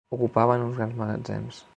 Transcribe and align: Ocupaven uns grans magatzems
Ocupaven 0.15 0.63
uns 0.67 0.77
grans 0.79 0.95
magatzems 1.03 1.61